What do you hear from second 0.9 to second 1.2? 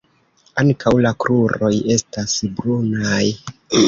la